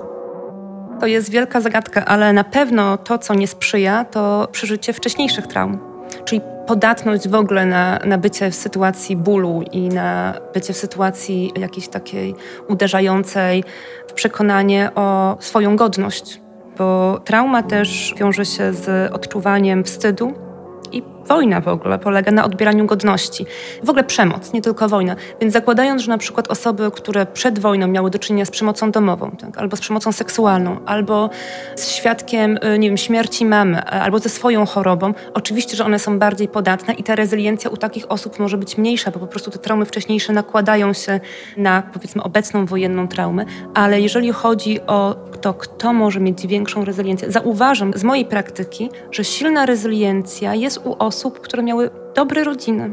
To 1.01 1.07
jest 1.07 1.31
wielka 1.31 1.61
zagadka, 1.61 2.05
ale 2.05 2.33
na 2.33 2.45
pewno 2.45 2.99
to, 2.99 3.19
co 3.19 3.35
nie 3.35 3.49
sprzyja, 3.49 4.05
to 4.05 4.49
przeżycie 4.53 4.93
wcześniejszych 4.93 5.47
traum. 5.47 5.79
Czyli 6.25 6.41
podatność 6.67 7.29
w 7.29 7.35
ogóle 7.35 7.67
na, 7.67 7.99
na 8.05 8.19
bycie 8.19 8.51
w 8.51 8.55
sytuacji 8.55 9.17
bólu 9.17 9.63
i 9.73 9.89
na 9.89 10.35
bycie 10.55 10.73
w 10.73 10.77
sytuacji 10.77 11.53
jakiejś 11.57 11.89
takiej 11.89 12.35
uderzającej 12.69 13.65
w 14.09 14.13
przekonanie 14.13 14.91
o 14.95 15.37
swoją 15.41 15.77
godność. 15.77 16.42
Bo 16.79 17.21
trauma 17.25 17.63
też 17.63 18.15
wiąże 18.19 18.45
się 18.45 18.73
z 18.73 19.13
odczuwaniem 19.13 19.85
wstydu, 19.85 20.35
i 20.93 21.03
wojna 21.29 21.61
w 21.61 21.69
ogóle 21.69 21.99
polega 21.99 22.33
na 22.33 22.45
odbieraniu 22.45 22.87
godności. 22.87 23.47
W 23.85 23.91
ogóle 23.91 24.05
przemoc, 24.05 24.53
nie 24.53 24.63
tylko 24.63 24.89
wojna. 24.89 25.17
Więc 25.41 25.53
zakładając, 25.53 26.03
że 26.03 26.11
na 26.11 26.19
przykład 26.19 26.51
osoby, 26.51 26.91
które 26.91 27.27
przed 27.27 27.59
wojną 27.59 27.89
miały 27.89 28.11
do 28.11 28.19
czynienia 28.19 28.45
z 28.45 28.51
przemocą 28.51 28.91
domową, 28.91 29.31
tak, 29.31 29.59
albo 29.59 29.77
z 29.77 29.81
przemocą 29.81 30.13
seksualną, 30.13 30.77
albo 30.87 31.31
z 31.77 31.89
świadkiem, 31.89 32.59
y, 32.75 32.79
nie 32.79 32.89
wiem, 32.89 32.97
śmierci 32.97 33.45
mamy, 33.45 33.83
albo 33.85 34.19
ze 34.19 34.29
swoją 34.29 34.67
chorobą, 34.67 35.15
oczywiście, 35.35 35.77
że 35.77 35.85
one 35.85 35.99
są 35.99 36.19
bardziej 36.19 36.49
podatne 36.49 36.95
i 36.95 37.03
ta 37.03 37.15
rezyliencja 37.15 37.71
u 37.71 37.77
takich 37.77 38.13
osób 38.13 38.39
może 38.39 38.59
być 38.59 38.79
mniejsza, 38.79 39.11
bo 39.11 39.21
po 39.21 39.27
prostu 39.27 39.51
te 39.51 39.59
traumy 39.59 39.85
wcześniejsze 39.85 40.33
nakładają 40.33 40.93
się 40.93 41.21
na, 41.57 41.83
powiedzmy, 41.93 42.23
obecną 42.23 42.67
wojenną 42.67 43.09
traumę. 43.09 43.45
Ale 43.75 44.01
jeżeli 44.01 44.33
chodzi 44.33 44.81
o 44.81 45.17
to, 45.41 45.55
kto 45.55 45.93
może 45.93 46.21
mieć 46.21 46.47
większą 46.47 46.85
rezyliencję, 46.85 47.31
zauważam 47.31 47.93
z 47.97 48.05
mojej 48.05 48.25
praktyki, 48.25 48.91
że 49.11 49.25
silna 49.25 49.67
rezyliencja 49.67 50.55
jest 50.55 50.81
u 50.85 50.97
osób, 50.99 51.12
które 51.41 51.63
miały 51.63 51.91
dobre 52.15 52.45
rodziny, 52.45 52.93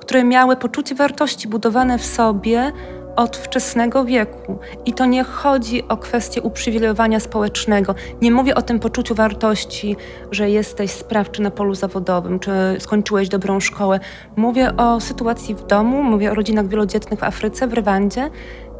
które 0.00 0.24
miały 0.24 0.56
poczucie 0.56 0.94
wartości 0.94 1.48
budowane 1.48 1.98
w 1.98 2.04
sobie 2.04 2.72
od 3.16 3.36
wczesnego 3.36 4.04
wieku. 4.04 4.58
I 4.86 4.92
to 4.92 5.06
nie 5.06 5.24
chodzi 5.24 5.88
o 5.88 5.96
kwestię 5.96 6.42
uprzywilejowania 6.42 7.20
społecznego. 7.20 7.94
Nie 8.22 8.30
mówię 8.30 8.54
o 8.54 8.62
tym 8.62 8.80
poczuciu 8.80 9.14
wartości, 9.14 9.96
że 10.30 10.50
jesteś 10.50 10.90
sprawczy 10.90 11.42
na 11.42 11.50
polu 11.50 11.74
zawodowym, 11.74 12.38
czy 12.38 12.50
skończyłeś 12.78 13.28
dobrą 13.28 13.60
szkołę. 13.60 14.00
Mówię 14.36 14.76
o 14.76 15.00
sytuacji 15.00 15.54
w 15.54 15.66
domu, 15.66 16.02
mówię 16.02 16.32
o 16.32 16.34
rodzinach 16.34 16.68
wielodzietnych 16.68 17.20
w 17.20 17.24
Afryce, 17.24 17.66
w 17.66 17.74
Rwandzie, 17.74 18.30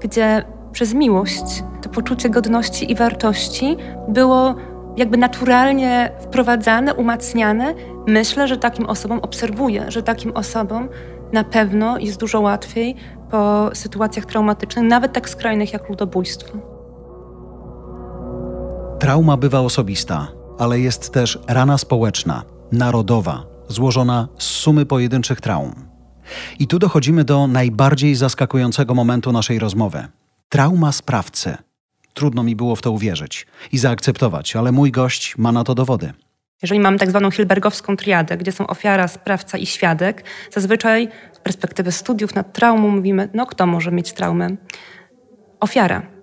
gdzie 0.00 0.44
przez 0.72 0.94
miłość 0.94 1.64
to 1.82 1.88
poczucie 1.88 2.30
godności 2.30 2.92
i 2.92 2.94
wartości 2.94 3.76
było 4.08 4.54
jakby 4.96 5.16
naturalnie 5.16 6.12
wprowadzane, 6.20 6.94
umacniane, 6.94 7.74
myślę, 8.06 8.48
że 8.48 8.56
takim 8.56 8.86
osobom 8.86 9.18
obserwuję, 9.18 9.84
że 9.88 10.02
takim 10.02 10.36
osobom 10.36 10.88
na 11.32 11.44
pewno 11.44 11.98
jest 11.98 12.20
dużo 12.20 12.40
łatwiej 12.40 12.96
po 13.30 13.70
sytuacjach 13.74 14.26
traumatycznych, 14.26 14.84
nawet 14.84 15.12
tak 15.12 15.28
skrajnych 15.28 15.72
jak 15.72 15.88
ludobójstwo. 15.88 16.58
Trauma 18.98 19.36
bywa 19.36 19.60
osobista, 19.60 20.28
ale 20.58 20.80
jest 20.80 21.12
też 21.12 21.38
rana 21.48 21.78
społeczna, 21.78 22.42
narodowa, 22.72 23.44
złożona 23.68 24.28
z 24.38 24.44
sumy 24.44 24.86
pojedynczych 24.86 25.40
traum. 25.40 25.74
I 26.58 26.66
tu 26.66 26.78
dochodzimy 26.78 27.24
do 27.24 27.46
najbardziej 27.46 28.14
zaskakującego 28.14 28.94
momentu 28.94 29.32
naszej 29.32 29.58
rozmowy 29.58 30.08
trauma 30.52 30.92
sprawcy. 30.92 31.56
Trudno 32.14 32.42
mi 32.42 32.56
było 32.56 32.76
w 32.76 32.82
to 32.82 32.90
uwierzyć 32.92 33.46
i 33.72 33.78
zaakceptować, 33.78 34.56
ale 34.56 34.72
mój 34.72 34.90
gość 34.90 35.38
ma 35.38 35.52
na 35.52 35.64
to 35.64 35.74
dowody. 35.74 36.12
Jeżeli 36.62 36.80
mamy 36.80 36.98
tak 36.98 37.10
zwaną 37.10 37.30
Hilbergowską 37.30 37.96
triadę, 37.96 38.36
gdzie 38.36 38.52
są 38.52 38.66
ofiara, 38.66 39.08
sprawca 39.08 39.58
i 39.58 39.66
świadek, 39.66 40.24
zazwyczaj 40.50 41.08
z 41.32 41.38
perspektywy 41.38 41.92
studiów 41.92 42.34
nad 42.34 42.52
traumą 42.52 42.88
mówimy, 42.88 43.28
no 43.34 43.46
kto 43.46 43.66
może 43.66 43.92
mieć 43.92 44.12
traumę? 44.12 44.48
Ofiara. 45.60 46.21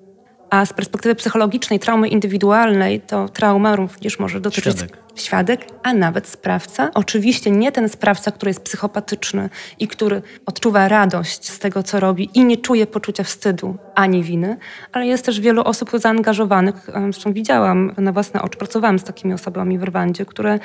A 0.50 0.66
z 0.66 0.74
perspektywy 0.74 1.16
psychologicznej, 1.16 1.80
traumy 1.80 2.08
indywidualnej, 2.08 3.02
to 3.02 3.30
trauma 3.30 3.76
również 3.76 4.20
może 4.20 4.42
dotyczyć 4.42 4.78
świadek. 4.78 4.98
świadek, 5.16 5.66
a 5.84 5.94
nawet 5.94 6.28
sprawca. 6.28 6.92
Oczywiście 6.94 7.52
nie 7.52 7.72
ten 7.72 7.90
sprawca, 7.90 8.32
który 8.32 8.50
jest 8.50 8.64
psychopatyczny 8.64 9.50
i 9.80 9.88
który 9.88 10.22
odczuwa 10.46 10.88
radość 10.88 11.50
z 11.50 11.60
tego, 11.60 11.84
co 11.84 12.00
robi 12.00 12.30
i 12.34 12.46
nie 12.46 12.58
czuje 12.58 12.88
poczucia 12.88 13.24
wstydu 13.24 13.78
ani 13.96 14.24
winy, 14.24 14.58
ale 14.92 15.08
jest 15.08 15.26
też 15.26 15.40
wielu 15.40 15.62
osób 15.64 15.92
zaangażowanych. 15.94 16.88
Zresztą 17.12 17.34
widziałam 17.34 17.92
na 17.98 18.12
własne 18.12 18.42
oczy, 18.42 18.58
pracowałam 18.58 19.00
z 19.00 19.04
takimi 19.04 19.34
osobami 19.34 19.80
w 19.80 19.84
Rwandzie, 19.84 20.26
które 20.26 20.60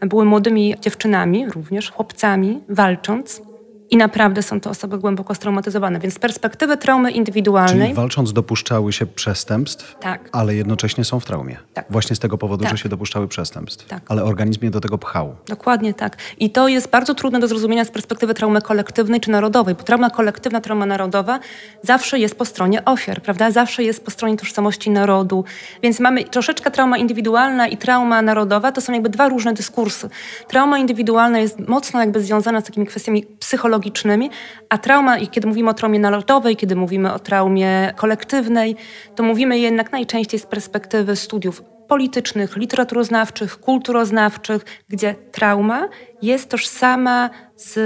były 0.00 0.24
młodymi 0.24 0.74
dziewczynami, 0.80 1.48
również 1.48 1.90
chłopcami, 1.90 2.60
walcząc 2.68 3.47
i 3.90 3.96
naprawdę 3.96 4.42
są 4.42 4.60
to 4.60 4.70
osoby 4.70 4.98
głęboko 4.98 5.34
straumatyzowane. 5.34 5.98
Więc 5.98 6.14
z 6.14 6.18
perspektywy 6.18 6.76
traumy 6.76 7.10
indywidualnej. 7.10 7.88
Czyli 7.88 7.94
walcząc 7.94 8.32
dopuszczały 8.32 8.92
się 8.92 9.06
przestępstw, 9.06 9.98
tak. 10.00 10.28
ale 10.32 10.54
jednocześnie 10.54 11.04
są 11.04 11.20
w 11.20 11.24
traumie. 11.24 11.56
Tak. 11.74 11.86
Właśnie 11.90 12.16
z 12.16 12.18
tego 12.18 12.38
powodu, 12.38 12.64
tak. 12.64 12.72
że 12.72 12.78
się 12.82 12.88
dopuszczały 12.88 13.28
przestępstw. 13.28 13.86
Tak. 13.86 14.02
Ale 14.08 14.24
organizm 14.24 14.64
je 14.64 14.70
do 14.70 14.80
tego 14.80 14.98
pchał. 14.98 15.36
Dokładnie 15.46 15.94
tak. 15.94 16.16
I 16.38 16.50
to 16.50 16.68
jest 16.68 16.90
bardzo 16.90 17.14
trudne 17.14 17.40
do 17.40 17.48
zrozumienia 17.48 17.84
z 17.84 17.90
perspektywy 17.90 18.34
traumy 18.34 18.62
kolektywnej 18.62 19.20
czy 19.20 19.30
narodowej, 19.30 19.74
bo 19.74 19.82
trauma 19.82 20.10
kolektywna, 20.10 20.60
trauma 20.60 20.86
narodowa 20.86 21.40
zawsze 21.82 22.18
jest 22.18 22.38
po 22.38 22.44
stronie 22.44 22.84
ofiar, 22.84 23.22
prawda? 23.22 23.50
Zawsze 23.50 23.82
jest 23.82 24.04
po 24.04 24.10
stronie 24.10 24.36
tożsamości 24.36 24.90
narodu. 24.90 25.44
Więc 25.82 26.00
mamy 26.00 26.24
troszeczkę 26.24 26.70
trauma 26.70 26.98
indywidualna 26.98 27.68
i 27.68 27.76
trauma 27.76 28.22
narodowa, 28.22 28.72
to 28.72 28.80
są 28.80 28.92
jakby 28.92 29.08
dwa 29.08 29.28
różne 29.28 29.52
dyskursy. 29.52 30.08
Trauma 30.48 30.78
indywidualna 30.78 31.38
jest 31.38 31.68
mocno 31.68 32.00
jakby 32.00 32.20
związana 32.22 32.60
z 32.60 32.64
takimi 32.64 32.86
kwestiami 32.86 33.26
psychologicznymi, 33.38 33.77
psychologicznymi, 33.78 34.30
a 34.68 34.78
trauma, 34.78 35.18
i 35.18 35.28
kiedy 35.28 35.48
mówimy 35.48 35.70
o 35.70 35.74
traumie 35.74 35.98
narodowej, 35.98 36.56
kiedy 36.56 36.76
mówimy 36.76 37.12
o 37.12 37.18
traumie 37.18 37.92
kolektywnej, 37.96 38.76
to 39.14 39.22
mówimy 39.22 39.58
jednak 39.58 39.92
najczęściej 39.92 40.40
z 40.40 40.46
perspektywy 40.46 41.16
studiów 41.16 41.62
politycznych, 41.88 42.56
literaturoznawczych, 42.56 43.60
kulturoznawczych, 43.60 44.64
gdzie 44.88 45.14
trauma 45.32 45.88
jest 46.22 46.50
tożsama 46.50 47.30
z 47.56 47.78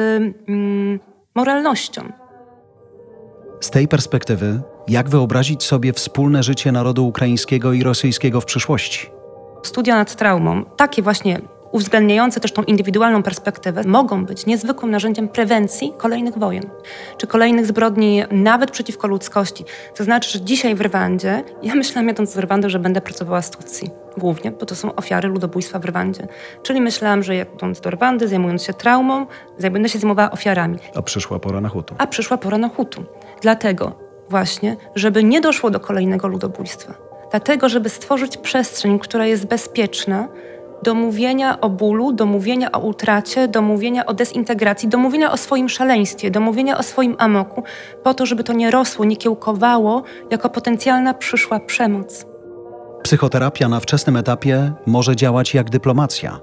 mm, 0.49 1.01
moralnością. 1.35 2.13
Z 3.61 3.71
tej 3.71 3.89
perspektywy, 3.89 4.61
jak 4.89 5.09
wyobrazić 5.09 5.63
sobie 5.63 5.93
wspólne 5.93 6.43
życie 6.43 6.73
narodu 6.73 7.07
ukraińskiego 7.07 7.73
i 7.73 7.83
rosyjskiego 7.83 8.41
w 8.41 8.45
przyszłości? 8.45 9.11
Studia 9.63 9.95
nad 9.95 10.17
traumą, 10.17 10.65
takie 10.65 11.03
właśnie 11.03 11.41
uwzględniające 11.73 12.41
też 12.41 12.53
tą 12.53 12.63
indywidualną 12.63 13.23
perspektywę, 13.23 13.83
mogą 13.87 14.25
być 14.25 14.47
niezwykłym 14.47 14.91
narzędziem 14.91 15.29
prewencji 15.29 15.93
kolejnych 15.99 16.39
wojen, 16.39 16.71
czy 17.17 17.27
kolejnych 17.27 17.67
zbrodni 17.67 18.23
nawet 18.31 18.71
przeciwko 18.71 19.09
ludzkości. 19.09 19.65
To 19.97 20.05
znaczy, 20.05 20.31
że 20.31 20.41
dzisiaj 20.41 20.75
w 20.75 20.81
Rwandzie, 20.81 21.45
ja 21.63 21.75
myślałam 21.75 22.09
jadąc 22.09 22.33
z 22.33 22.39
Rwandy, 22.39 22.71
że 22.71 22.79
będę 22.79 23.01
pracowała 23.01 23.43
z 23.43 23.51
Tutsi 23.51 23.91
głównie, 24.19 24.51
bo 24.51 24.67
to 24.67 24.75
są 24.75 24.95
ofiary 24.95 25.29
ludobójstwa 25.29 25.79
w 25.79 25.85
Rwandzie. 25.85 26.29
Czyli 26.63 26.81
myślałam, 26.81 27.23
że 27.23 27.37
jadąc 27.37 27.81
do 27.81 27.91
Rwandy, 27.91 28.29
zajmując 28.29 28.63
się 28.63 28.75
traumą, 28.75 29.27
będę 29.61 29.89
się 29.89 29.99
zajmowała 29.99 30.31
ofiarami. 30.31 30.79
A 30.95 31.03
przyszła 31.03 31.39
pora 31.39 31.61
na 31.61 31.69
Hutu. 31.69 31.95
A 31.99 32.07
przyszła 32.07 32.37
pora 32.39 32.59
na 32.59 32.69
Hutu. 32.69 33.05
Dlatego 33.43 33.93
właśnie, 34.29 34.77
żeby 34.95 35.25
nie 35.25 35.41
doszło 35.41 35.71
do 35.71 35.81
kolejnego 35.81 36.29
ludobójstwa. 36.29 36.95
Dlatego, 37.31 37.69
żeby 37.69 37.89
stworzyć 37.89 38.37
przestrzeń, 38.37 38.99
która 38.99 39.27
jest 39.27 39.47
bezpieczna, 39.47 40.29
do 40.83 40.95
mówienia 40.95 41.61
o 41.61 41.71
bólu, 41.71 42.13
do 42.13 42.27
mówienia 42.27 42.73
o 42.73 42.79
utracie, 42.79 43.49
do 43.49 43.63
mówienia 43.63 44.07
o 44.07 44.15
dezintegracji, 44.15 44.89
do 44.89 44.99
mówienia 44.99 45.33
o 45.33 45.37
swoim 45.37 45.69
szaleństwie, 45.69 46.31
do 46.31 46.41
mówienia 46.41 46.79
o 46.79 46.83
swoim 46.83 47.17
amoku, 47.19 47.63
po 48.03 48.15
to, 48.15 48.27
żeby 48.27 48.45
to 48.45 48.53
nie 48.53 48.71
rosło, 48.71 49.05
nie 49.05 49.17
kiełkowało 49.17 50.03
jako 50.31 50.51
potencjalna 50.51 51.15
przyszła 51.15 51.61
przemoc. 51.61 52.27
Psychoterapia 53.03 53.69
na 53.69 53.81
wczesnym 53.81 54.17
etapie 54.17 54.73
może 54.87 55.17
działać 55.17 55.55
jak 55.55 55.71
dyplomacja. 55.71 56.41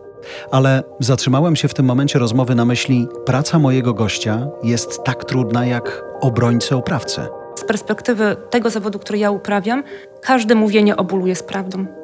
Ale 0.51 0.83
zatrzymałem 0.99 1.55
się 1.55 1.67
w 1.67 1.73
tym 1.73 1.85
momencie 1.85 2.19
rozmowy 2.19 2.55
na 2.55 2.65
myśli, 2.65 3.07
praca 3.25 3.59
mojego 3.59 3.93
gościa 3.93 4.47
jest 4.63 5.03
tak 5.03 5.25
trudna 5.25 5.65
jak 5.65 6.03
obrońcy 6.21 6.75
oprawcy. 6.75 7.21
Z 7.55 7.63
perspektywy 7.63 8.35
tego 8.49 8.69
zawodu, 8.69 8.99
który 8.99 9.19
ja 9.19 9.31
uprawiam, 9.31 9.83
każde 10.21 10.55
mówienie 10.55 10.97
o 10.97 11.03
bólu 11.03 11.27
jest 11.27 11.47
prawdą 11.47 11.98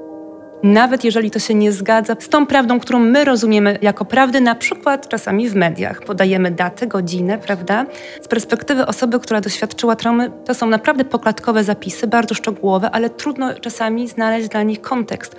nawet 0.63 1.03
jeżeli 1.03 1.31
to 1.31 1.39
się 1.39 1.53
nie 1.53 1.71
zgadza 1.71 2.15
z 2.19 2.29
tą 2.29 2.45
prawdą, 2.45 2.79
którą 2.79 2.99
my 2.99 3.25
rozumiemy 3.25 3.79
jako 3.81 4.05
prawdę, 4.05 4.41
na 4.41 4.55
przykład 4.55 5.07
czasami 5.07 5.49
w 5.49 5.55
mediach. 5.55 6.01
Podajemy 6.01 6.51
datę, 6.51 6.87
godzinę, 6.87 7.37
prawda? 7.37 7.85
Z 8.21 8.27
perspektywy 8.27 8.85
osoby, 8.85 9.19
która 9.19 9.41
doświadczyła 9.41 9.95
traumy, 9.95 10.31
to 10.45 10.53
są 10.53 10.67
naprawdę 10.67 11.05
pokładkowe 11.05 11.63
zapisy, 11.63 12.07
bardzo 12.07 12.35
szczegółowe, 12.35 12.91
ale 12.91 13.09
trudno 13.09 13.53
czasami 13.53 14.07
znaleźć 14.07 14.49
dla 14.49 14.63
nich 14.63 14.81
kontekst. 14.81 15.35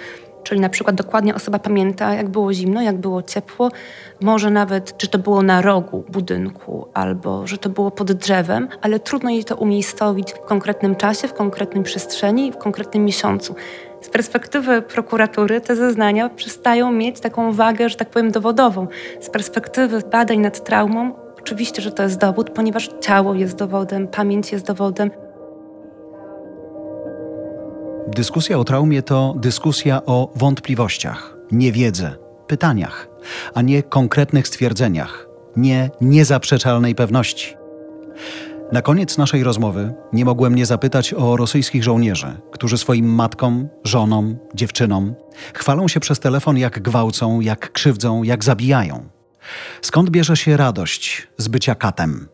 Czyli 0.47 0.61
na 0.61 0.69
przykład 0.69 0.97
dokładnie 0.97 1.35
osoba 1.35 1.59
pamięta, 1.59 2.15
jak 2.15 2.29
było 2.29 2.53
zimno, 2.53 2.83
jak 2.83 2.97
było 2.97 3.23
ciepło, 3.23 3.71
może 4.21 4.51
nawet, 4.51 4.97
czy 4.97 5.09
to 5.09 5.19
było 5.19 5.43
na 5.43 5.63
rogu 5.63 6.05
budynku, 6.09 6.89
albo 6.95 7.47
że 7.47 7.59
to 7.59 7.69
było 7.69 7.91
pod 7.91 8.13
drzewem, 8.13 8.69
ale 8.81 9.01
trudno 9.01 9.31
jej 9.31 9.45
to 9.45 9.57
umiejscowić 9.57 10.33
w 10.33 10.41
konkretnym 10.41 10.97
czasie, 10.97 11.29
w 11.29 11.35
konkretnej 11.35 11.85
przestrzeni, 11.85 12.53
w 12.53 12.57
konkretnym 12.57 13.05
miesiącu 13.05 13.55
z 14.01 14.09
perspektywy 14.09 14.83
prokuratury 14.83 15.61
te 15.61 15.77
zeznania 15.77 16.29
przestają 16.29 16.93
mieć 16.93 17.21
taką 17.21 17.53
wagę, 17.53 17.89
że 17.89 17.97
tak 17.97 18.11
powiem, 18.11 18.31
dowodową. 18.31 18.87
Z 19.21 19.31
perspektywy 19.31 20.03
badań 20.13 20.39
nad 20.39 20.65
traumą, 20.65 21.13
oczywiście, 21.39 21.83
że 21.83 21.93
to 21.93 22.03
jest 22.03 22.19
dowód, 22.19 22.51
ponieważ 22.51 22.91
ciało 23.01 23.35
jest 23.35 23.57
dowodem, 23.57 24.09
pamięć 24.09 24.53
jest 24.53 24.67
dowodem. 24.67 25.11
Dyskusja 28.09 28.59
o 28.59 28.65
traumie 28.65 29.03
to 29.03 29.35
dyskusja 29.39 30.03
o 30.07 30.33
wątpliwościach, 30.35 31.37
niewiedzy, 31.53 32.11
pytaniach, 32.47 33.09
a 33.55 33.63
nie 33.63 33.83
konkretnych 33.83 34.49
stwierdzeniach, 34.49 35.27
nie 35.57 35.91
niezaprzeczalnej 36.01 36.95
pewności. 36.95 37.57
Na 38.73 38.83
koniec 38.83 39.19
naszej 39.19 39.45
rozmowy 39.45 39.95
nie 40.13 40.25
mogłem 40.25 40.55
nie 40.55 40.67
zapytać 40.67 41.15
o 41.15 41.37
rosyjskich 41.37 41.85
żołnierzy, 41.85 42.41
którzy 42.53 42.79
swoim 42.79 43.15
matkom, 43.15 43.69
żonom, 43.85 44.37
dziewczynom 44.55 45.15
chwalą 45.55 45.89
się 45.89 46.01
przez 46.01 46.21
telefon, 46.21 46.59
jak 46.59 46.83
gwałcą, 46.83 47.41
jak 47.41 47.73
krzywdzą, 47.73 48.23
jak 48.23 48.45
zabijają. 48.45 49.09
Skąd 49.83 50.11
bierze 50.11 50.37
się 50.37 50.57
radość 50.57 51.29
z 51.39 51.49
bycia 51.49 51.75
katem? 51.75 52.29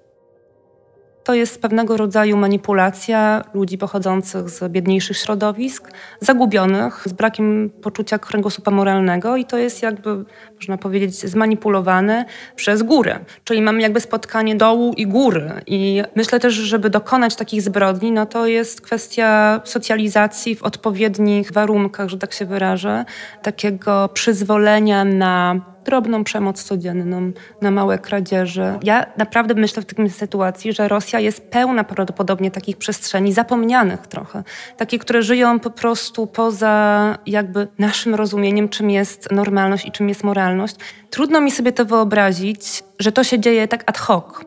To 1.24 1.34
jest 1.34 1.62
pewnego 1.62 1.96
rodzaju 1.96 2.36
manipulacja 2.36 3.44
ludzi 3.54 3.78
pochodzących 3.78 4.50
z 4.50 4.72
biedniejszych 4.72 5.16
środowisk, 5.16 5.90
zagubionych, 6.20 7.02
z 7.06 7.12
brakiem 7.12 7.70
poczucia 7.82 8.18
kręgosłupa 8.18 8.70
moralnego 8.70 9.36
i 9.36 9.44
to 9.44 9.58
jest 9.58 9.82
jakby, 9.82 10.24
można 10.54 10.78
powiedzieć, 10.78 11.14
zmanipulowane 11.14 12.24
przez 12.56 12.82
górę. 12.82 13.18
Czyli 13.44 13.62
mamy 13.62 13.82
jakby 13.82 14.00
spotkanie 14.00 14.56
dołu 14.56 14.92
i 14.96 15.06
góry. 15.06 15.52
I 15.66 16.02
myślę 16.14 16.40
też, 16.40 16.54
żeby 16.54 16.90
dokonać 16.90 17.36
takich 17.36 17.62
zbrodni, 17.62 18.12
no 18.12 18.26
to 18.26 18.46
jest 18.46 18.80
kwestia 18.80 19.60
socjalizacji 19.64 20.56
w 20.56 20.62
odpowiednich 20.62 21.52
warunkach, 21.52 22.08
że 22.08 22.18
tak 22.18 22.32
się 22.32 22.44
wyrażę, 22.44 23.04
takiego 23.42 24.08
przyzwolenia 24.08 25.04
na 25.04 25.60
drobną 25.84 26.24
przemoc 26.24 26.64
codzienną, 26.64 27.32
na 27.60 27.70
małe 27.70 27.98
kradzieże. 27.98 28.78
Ja 28.82 29.06
naprawdę 29.16 29.54
myślę 29.54 29.82
w 29.82 29.86
takiej 29.86 30.10
sytuacji, 30.10 30.72
że 30.72 30.88
Rosja 30.88 31.20
jest 31.20 31.50
pełna 31.50 31.84
prawdopodobnie 31.84 32.50
takich 32.50 32.76
przestrzeni 32.76 33.32
zapomnianych 33.32 34.06
trochę. 34.06 34.42
Takie, 34.76 34.98
które 34.98 35.22
żyją 35.22 35.60
po 35.60 35.70
prostu 35.70 36.26
poza 36.26 37.18
jakby 37.26 37.68
naszym 37.78 38.14
rozumieniem, 38.14 38.68
czym 38.68 38.90
jest 38.90 39.30
normalność 39.30 39.86
i 39.86 39.92
czym 39.92 40.08
jest 40.08 40.24
moralność. 40.24 40.76
Trudno 41.10 41.40
mi 41.40 41.50
sobie 41.50 41.72
to 41.72 41.84
wyobrazić, 41.84 42.84
że 42.98 43.12
to 43.12 43.24
się 43.24 43.40
dzieje 43.40 43.68
tak 43.68 43.84
ad 43.86 43.98
hoc. 43.98 44.44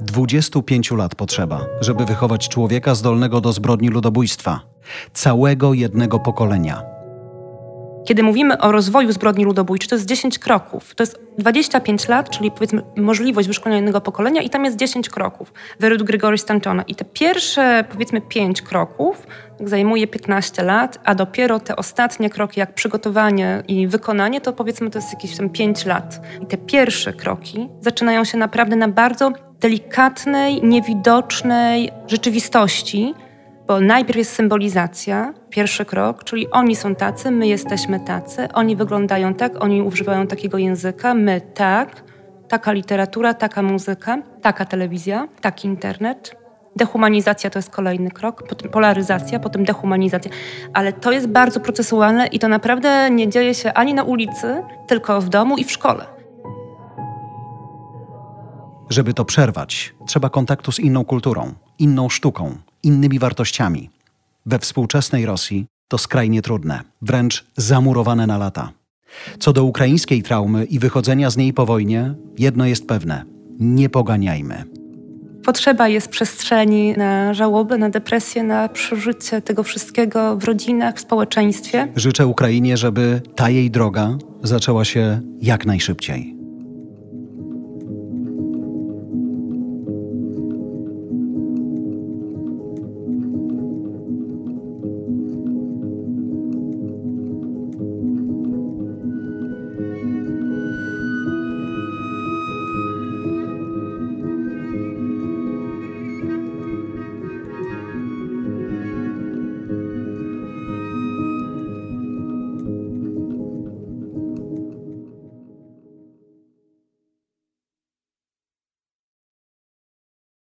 25 0.00 0.90
lat 0.90 1.14
potrzeba, 1.14 1.66
żeby 1.80 2.04
wychować 2.04 2.48
człowieka 2.48 2.94
zdolnego 2.94 3.40
do 3.40 3.52
zbrodni 3.52 3.88
ludobójstwa. 3.88 4.60
Całego 5.12 5.74
jednego 5.74 6.18
pokolenia. 6.18 6.93
Kiedy 8.04 8.22
mówimy 8.22 8.58
o 8.58 8.72
rozwoju 8.72 9.12
zbrodni 9.12 9.44
ludobójczej, 9.44 9.88
to 9.88 9.94
jest 9.94 10.06
10 10.06 10.38
kroków. 10.38 10.94
To 10.94 11.02
jest 11.02 11.20
25 11.38 12.08
lat, 12.08 12.30
czyli 12.30 12.50
powiedzmy 12.50 12.82
możliwość 12.96 13.48
wyszkolenia 13.48 13.80
innego 13.80 14.00
pokolenia 14.00 14.42
i 14.42 14.50
tam 14.50 14.64
jest 14.64 14.76
10 14.76 15.08
kroków 15.08 15.52
według 15.80 16.02
Grigory 16.02 16.38
Stanczona. 16.38 16.82
I 16.82 16.94
te 16.94 17.04
pierwsze 17.04 17.84
powiedzmy 17.92 18.20
5 18.20 18.62
kroków 18.62 19.26
zajmuje 19.60 20.06
15 20.06 20.62
lat, 20.62 20.98
a 21.04 21.14
dopiero 21.14 21.60
te 21.60 21.76
ostatnie 21.76 22.30
kroki, 22.30 22.60
jak 22.60 22.74
przygotowanie 22.74 23.62
i 23.68 23.86
wykonanie, 23.86 24.40
to 24.40 24.52
powiedzmy 24.52 24.90
to 24.90 24.98
jest 24.98 25.12
jakieś 25.12 25.36
tam 25.36 25.50
5 25.50 25.86
lat. 25.86 26.20
I 26.42 26.46
te 26.46 26.56
pierwsze 26.56 27.12
kroki 27.12 27.68
zaczynają 27.80 28.24
się 28.24 28.38
naprawdę 28.38 28.76
na 28.76 28.88
bardzo 28.88 29.32
delikatnej, 29.60 30.62
niewidocznej 30.62 31.90
rzeczywistości, 32.06 33.14
bo 33.66 33.80
najpierw 33.80 34.18
jest 34.18 34.32
symbolizacja, 34.32 35.34
pierwszy 35.50 35.84
krok, 35.84 36.24
czyli 36.24 36.50
oni 36.50 36.76
są 36.76 36.94
tacy, 36.94 37.30
my 37.30 37.46
jesteśmy 37.46 38.00
tacy, 38.00 38.48
oni 38.52 38.76
wyglądają 38.76 39.34
tak, 39.34 39.64
oni 39.64 39.82
używają 39.82 40.26
takiego 40.26 40.58
języka, 40.58 41.14
my 41.14 41.40
tak, 41.40 42.04
taka 42.48 42.72
literatura, 42.72 43.34
taka 43.34 43.62
muzyka, 43.62 44.22
taka 44.42 44.64
telewizja, 44.64 45.28
taki 45.40 45.68
internet. 45.68 46.36
Dehumanizacja 46.76 47.50
to 47.50 47.58
jest 47.58 47.70
kolejny 47.70 48.10
krok, 48.10 48.48
potem 48.48 48.70
polaryzacja, 48.70 49.38
potem 49.38 49.64
dehumanizacja. 49.64 50.30
Ale 50.72 50.92
to 50.92 51.12
jest 51.12 51.26
bardzo 51.26 51.60
procesualne 51.60 52.26
i 52.26 52.38
to 52.38 52.48
naprawdę 52.48 53.10
nie 53.10 53.28
dzieje 53.28 53.54
się 53.54 53.72
ani 53.72 53.94
na 53.94 54.02
ulicy, 54.02 54.62
tylko 54.86 55.20
w 55.20 55.28
domu 55.28 55.56
i 55.56 55.64
w 55.64 55.72
szkole. 55.72 56.06
Żeby 58.90 59.14
to 59.14 59.24
przerwać, 59.24 59.94
trzeba 60.06 60.30
kontaktu 60.30 60.72
z 60.72 60.78
inną 60.78 61.04
kulturą, 61.04 61.52
inną 61.78 62.08
sztuką, 62.08 62.56
innymi 62.84 63.18
wartościami. 63.18 63.90
We 64.46 64.58
współczesnej 64.58 65.26
Rosji 65.26 65.66
to 65.88 65.98
skrajnie 65.98 66.42
trudne, 66.42 66.80
wręcz 67.02 67.44
zamurowane 67.56 68.26
na 68.26 68.38
lata. 68.38 68.72
Co 69.38 69.52
do 69.52 69.64
ukraińskiej 69.64 70.22
traumy 70.22 70.64
i 70.64 70.78
wychodzenia 70.78 71.30
z 71.30 71.36
niej 71.36 71.52
po 71.52 71.66
wojnie, 71.66 72.14
jedno 72.38 72.66
jest 72.66 72.86
pewne: 72.86 73.24
nie 73.60 73.88
poganiajmy. 73.88 74.64
Potrzeba 75.44 75.88
jest 75.88 76.08
przestrzeni 76.08 76.94
na 76.96 77.34
żałobę, 77.34 77.78
na 77.78 77.90
depresję, 77.90 78.42
na 78.42 78.68
przeżycie 78.68 79.42
tego 79.42 79.62
wszystkiego 79.62 80.36
w 80.36 80.44
rodzinach, 80.44 80.96
w 80.96 81.00
społeczeństwie. 81.00 81.88
Życzę 81.96 82.26
Ukrainie, 82.26 82.76
żeby 82.76 83.20
ta 83.34 83.50
jej 83.50 83.70
droga 83.70 84.18
zaczęła 84.42 84.84
się 84.84 85.20
jak 85.42 85.66
najszybciej. 85.66 86.33